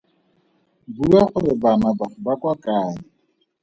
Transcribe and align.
Bua 0.95 1.21
gore 1.31 1.53
bana 1.61 1.87
ba 1.97 2.05
ba 2.23 2.33
kwa 2.39 2.53
kae. 2.63 2.93